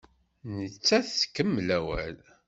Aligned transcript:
Nettat 0.57 1.09
tkemmel 1.21 1.69
awal. 1.77 2.17